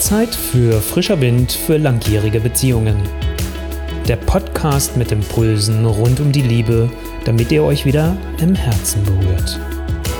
[0.00, 2.96] Zeit für frischer Wind für langjährige Beziehungen.
[4.08, 6.88] Der Podcast mit Impulsen rund um die Liebe,
[7.26, 9.60] damit ihr euch wieder im Herzen berührt.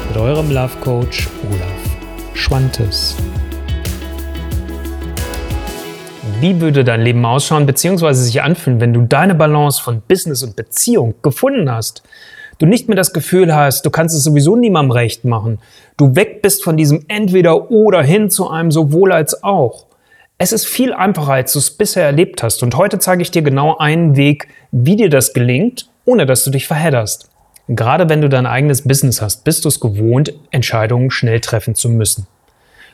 [0.08, 3.16] Mit eurem Love Coach Olaf Schwantes.
[6.40, 8.12] Wie würde dein Leben ausschauen bzw.
[8.12, 12.02] sich anfühlen, wenn du deine Balance von Business und Beziehung gefunden hast?
[12.60, 15.58] Du nicht mehr das Gefühl hast, du kannst es sowieso niemandem recht machen,
[15.96, 19.86] du weg bist von diesem entweder oder hin zu einem sowohl als auch.
[20.38, 22.62] Es ist viel einfacher, als du es bisher erlebt hast.
[22.62, 26.50] Und heute zeige ich dir genau einen Weg, wie dir das gelingt, ohne dass du
[26.50, 27.28] dich verhedderst.
[27.68, 31.88] Gerade wenn du dein eigenes Business hast, bist du es gewohnt, Entscheidungen schnell treffen zu
[31.88, 32.26] müssen.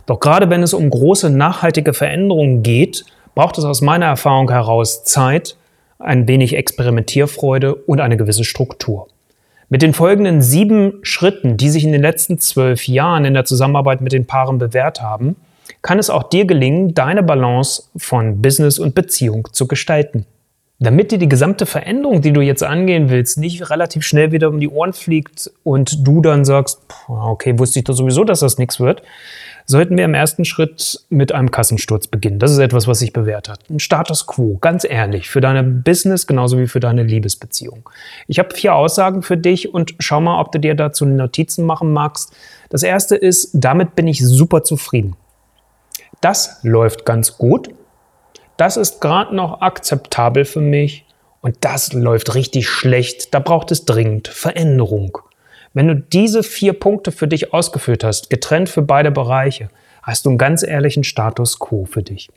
[0.06, 5.04] Doch gerade wenn es um große nachhaltige Veränderungen geht, braucht es aus meiner Erfahrung heraus
[5.04, 5.56] Zeit,
[5.98, 9.08] ein wenig Experimentierfreude und eine gewisse Struktur.
[9.68, 14.00] Mit den folgenden sieben Schritten, die sich in den letzten zwölf Jahren in der Zusammenarbeit
[14.00, 15.34] mit den Paaren bewährt haben,
[15.82, 20.24] kann es auch dir gelingen, deine Balance von Business und Beziehung zu gestalten.
[20.78, 24.60] Damit dir die gesamte Veränderung, die du jetzt angehen willst, nicht relativ schnell wieder um
[24.60, 28.78] die Ohren fliegt und du dann sagst, okay, wusste ich doch sowieso, dass das nichts
[28.78, 29.02] wird,
[29.64, 32.38] sollten wir im ersten Schritt mit einem Kassensturz beginnen.
[32.38, 33.60] Das ist etwas, was sich bewährt hat.
[33.70, 37.88] Ein Status quo, ganz ehrlich, für deine Business genauso wie für deine Liebesbeziehung.
[38.28, 41.92] Ich habe vier Aussagen für dich und schau mal, ob du dir dazu Notizen machen
[41.94, 42.34] magst.
[42.68, 45.16] Das erste ist, damit bin ich super zufrieden.
[46.20, 47.70] Das läuft ganz gut.
[48.56, 51.04] Das ist gerade noch akzeptabel für mich.
[51.40, 53.32] Und das läuft richtig schlecht.
[53.34, 55.18] Da braucht es dringend Veränderung.
[55.74, 59.68] Wenn du diese vier Punkte für dich ausgeführt hast, getrennt für beide Bereiche,
[60.02, 62.30] hast du einen ganz ehrlichen Status quo für dich.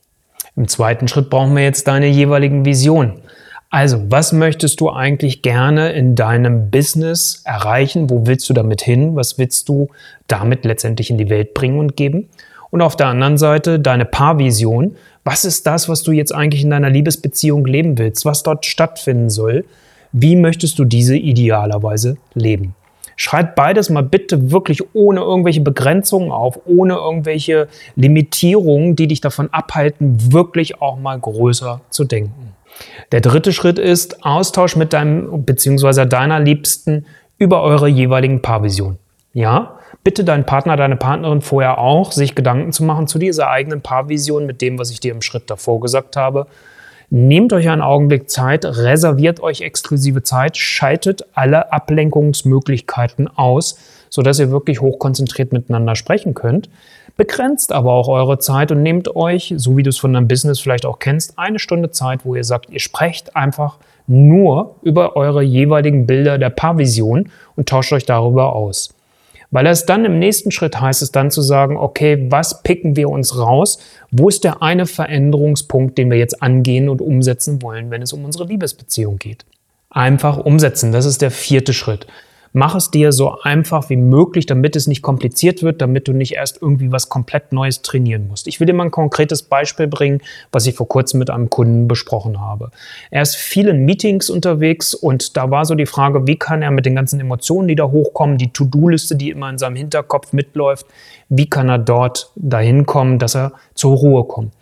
[0.55, 3.21] Im zweiten Schritt brauchen wir jetzt deine jeweiligen Visionen.
[3.69, 8.09] Also, was möchtest du eigentlich gerne in deinem Business erreichen?
[8.09, 9.15] Wo willst du damit hin?
[9.15, 9.89] Was willst du
[10.27, 12.29] damit letztendlich in die Welt bringen und geben?
[12.71, 14.95] Und auf der anderen Seite deine Paarvision.
[15.31, 18.25] Was ist das, was du jetzt eigentlich in deiner Liebesbeziehung leben willst?
[18.25, 19.63] Was dort stattfinden soll?
[20.11, 22.73] Wie möchtest du diese idealerweise leben?
[23.15, 29.49] Schreib beides mal bitte wirklich ohne irgendwelche Begrenzungen auf, ohne irgendwelche Limitierungen, die dich davon
[29.53, 32.55] abhalten, wirklich auch mal größer zu denken.
[33.11, 36.07] Der dritte Schritt ist Austausch mit deinem bzw.
[36.07, 37.05] deiner Liebsten
[37.37, 38.97] über eure jeweiligen Paarvisionen.
[39.39, 43.79] Ja, bitte deinen Partner, deine Partnerin vorher auch, sich Gedanken zu machen zu dieser eigenen
[43.79, 46.47] Paarvision mit dem, was ich dir im Schritt davor gesagt habe
[47.09, 53.79] Nehmt euch einen Augenblick Zeit, reserviert euch exklusive Zeit, schaltet alle Ablenkungsmöglichkeiten aus,
[54.09, 56.69] sodass ihr wirklich hochkonzentriert miteinander sprechen könnt.
[57.15, 60.59] Begrenzt aber auch eure Zeit und nehmt euch, so wie du es von deinem Business
[60.59, 65.41] vielleicht auch kennst, eine Stunde Zeit, wo ihr sagt, ihr sprecht einfach nur über eure
[65.41, 68.93] jeweiligen Bilder der Paarvision und tauscht euch darüber aus.
[69.51, 73.09] Weil es dann im nächsten Schritt heißt es dann zu sagen, okay, was picken wir
[73.09, 73.79] uns raus?
[74.11, 78.25] Wo ist der eine Veränderungspunkt, den wir jetzt angehen und umsetzen wollen, wenn es um
[78.25, 79.45] unsere Liebesbeziehung geht?
[79.89, 82.05] Einfach umsetzen, das ist der vierte Schritt.
[82.51, 86.33] Mach es dir so einfach wie möglich, damit es nicht kompliziert wird, damit du nicht
[86.33, 88.47] erst irgendwie was komplett Neues trainieren musst.
[88.47, 90.21] Ich will dir mal ein konkretes Beispiel bringen,
[90.51, 92.71] was ich vor kurzem mit einem Kunden besprochen habe.
[93.11, 96.85] Er ist vielen Meetings unterwegs und da war so die Frage, wie kann er mit
[96.85, 100.87] den ganzen Emotionen, die da hochkommen, die To-Do-Liste, die immer in seinem Hinterkopf mitläuft,
[101.29, 104.53] wie kann er dort dahin kommen, dass er zur Ruhe kommt.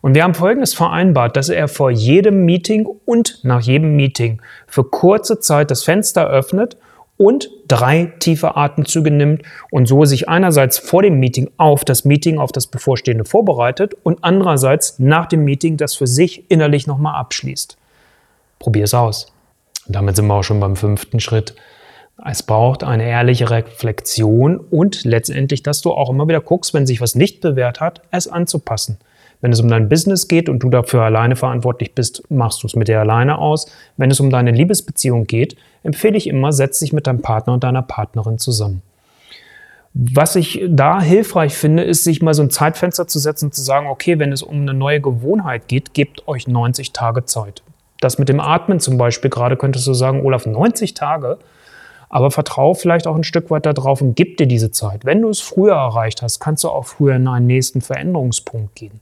[0.00, 4.84] Und wir haben Folgendes vereinbart, dass er vor jedem Meeting und nach jedem Meeting für
[4.84, 6.76] kurze Zeit das Fenster öffnet
[7.16, 12.38] und drei tiefe Atemzüge nimmt und so sich einerseits vor dem Meeting auf das Meeting,
[12.38, 17.76] auf das bevorstehende vorbereitet und andererseits nach dem Meeting das für sich innerlich nochmal abschließt.
[18.58, 19.32] Probier es aus.
[19.86, 21.54] Und damit sind wir auch schon beim fünften Schritt.
[22.24, 27.00] Es braucht eine ehrliche Reflexion und letztendlich, dass du auch immer wieder guckst, wenn sich
[27.00, 28.98] was nicht bewährt hat, es anzupassen.
[29.46, 32.74] Wenn es um dein Business geht und du dafür alleine verantwortlich bist, machst du es
[32.74, 33.70] mit dir alleine aus.
[33.96, 37.62] Wenn es um deine Liebesbeziehung geht, empfehle ich immer, setz dich mit deinem Partner und
[37.62, 38.82] deiner Partnerin zusammen.
[39.94, 43.62] Was ich da hilfreich finde, ist, sich mal so ein Zeitfenster zu setzen und zu
[43.62, 47.62] sagen, okay, wenn es um eine neue Gewohnheit geht, gebt euch 90 Tage Zeit.
[48.00, 51.38] Das mit dem Atmen zum Beispiel, gerade könntest du sagen, Olaf, 90 Tage,
[52.08, 55.04] aber vertraue vielleicht auch ein Stück weit darauf und gib dir diese Zeit.
[55.04, 59.00] Wenn du es früher erreicht hast, kannst du auch früher in einen nächsten Veränderungspunkt gehen.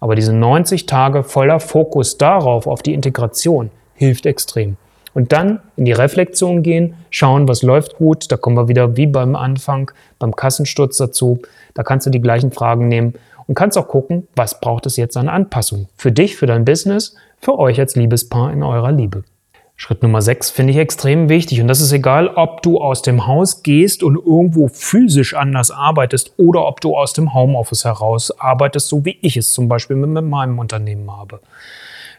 [0.00, 4.76] Aber diese 90 Tage voller Fokus darauf, auf die Integration, hilft extrem.
[5.14, 8.30] Und dann in die Reflexion gehen, schauen, was läuft gut.
[8.30, 11.40] Da kommen wir wieder wie beim Anfang, beim Kassensturz dazu.
[11.72, 13.14] Da kannst du die gleichen Fragen nehmen
[13.46, 15.88] und kannst auch gucken, was braucht es jetzt an Anpassung.
[15.96, 19.22] Für dich, für dein Business, für euch als Liebespaar in eurer Liebe.
[19.76, 23.26] Schritt Nummer 6 finde ich extrem wichtig und das ist egal, ob du aus dem
[23.26, 28.88] Haus gehst und irgendwo physisch anders arbeitest oder ob du aus dem Homeoffice heraus arbeitest,
[28.88, 31.40] so wie ich es zum Beispiel mit meinem Unternehmen habe.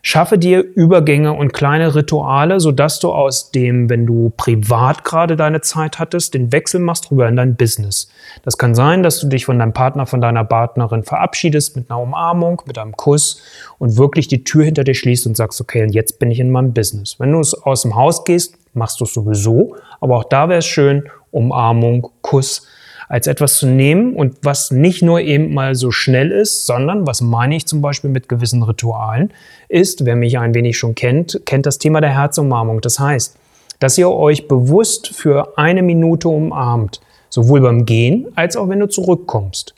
[0.07, 5.61] Schaffe dir Übergänge und kleine Rituale, sodass du aus dem, wenn du privat gerade deine
[5.61, 8.07] Zeit hattest, den Wechsel machst rüber in dein Business.
[8.43, 11.99] Das kann sein, dass du dich von deinem Partner, von deiner Partnerin verabschiedest mit einer
[11.99, 13.41] Umarmung, mit einem Kuss
[13.79, 16.51] und wirklich die Tür hinter dir schließt und sagst, okay, und jetzt bin ich in
[16.51, 17.19] meinem Business.
[17.19, 20.67] Wenn du aus dem Haus gehst, machst du es sowieso, aber auch da wäre es
[20.67, 22.67] schön, Umarmung, Kuss,
[23.07, 27.21] als etwas zu nehmen und was nicht nur eben mal so schnell ist, sondern, was
[27.21, 29.31] meine ich zum Beispiel mit gewissen Ritualen,
[29.69, 32.81] ist, wer mich ein wenig schon kennt, kennt das Thema der Herzumarmung.
[32.81, 33.37] Das heißt,
[33.79, 38.87] dass ihr euch bewusst für eine Minute umarmt, sowohl beim Gehen als auch wenn du
[38.87, 39.75] zurückkommst.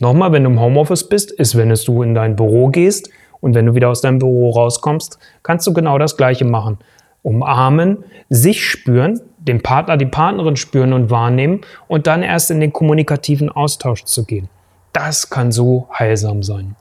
[0.00, 3.08] Nochmal, wenn du im Homeoffice bist, ist, wenn du in dein Büro gehst
[3.40, 6.78] und wenn du wieder aus deinem Büro rauskommst, kannst du genau das Gleiche machen.
[7.22, 12.72] Umarmen, sich spüren, den Partner, die Partnerin spüren und wahrnehmen und dann erst in den
[12.72, 14.48] kommunikativen Austausch zu gehen.
[14.92, 16.76] Das kann so heilsam sein.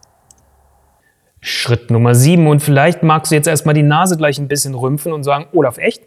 [1.42, 5.14] Schritt Nummer sieben und vielleicht magst du jetzt erstmal die Nase gleich ein bisschen rümpfen
[5.14, 6.02] und sagen, Olaf, echt?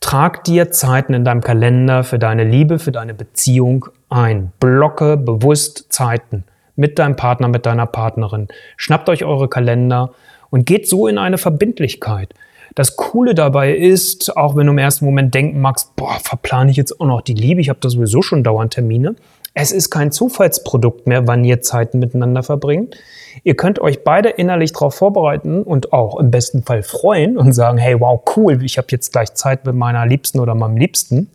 [0.00, 4.52] Trag dir Zeiten in deinem Kalender für deine Liebe, für deine Beziehung ein.
[4.58, 6.44] Blocke bewusst Zeiten
[6.76, 8.48] mit deinem Partner, mit deiner Partnerin.
[8.76, 10.12] Schnappt euch eure Kalender
[10.50, 12.34] und geht so in eine Verbindlichkeit.
[12.74, 16.76] Das Coole dabei ist, auch wenn du im ersten Moment denken magst, boah, verplane ich
[16.76, 19.16] jetzt auch noch die Liebe, ich habe da sowieso schon dauernd Termine.
[19.52, 22.96] Es ist kein Zufallsprodukt mehr, wann ihr Zeiten miteinander verbringt.
[23.42, 27.76] Ihr könnt euch beide innerlich darauf vorbereiten und auch im besten Fall freuen und sagen,
[27.78, 31.30] hey, wow, cool, ich habe jetzt gleich Zeit mit meiner Liebsten oder meinem Liebsten.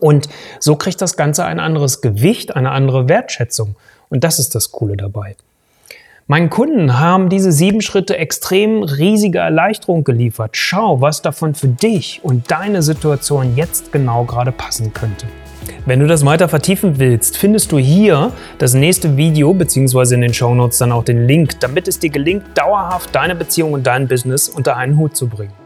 [0.00, 0.28] Und
[0.60, 3.76] so kriegt das Ganze ein anderes Gewicht, eine andere Wertschätzung.
[4.10, 5.36] Und das ist das Coole dabei.
[6.28, 10.56] Meinen Kunden haben diese sieben Schritte extrem riesige Erleichterung geliefert.
[10.56, 15.26] Schau, was davon für dich und deine Situation jetzt genau gerade passen könnte.
[15.84, 20.34] Wenn du das weiter vertiefen willst, findest du hier das nächste Video beziehungsweise in den
[20.34, 24.48] Shownotes dann auch den Link, damit es dir gelingt, dauerhaft deine Beziehung und dein Business
[24.48, 25.65] unter einen Hut zu bringen.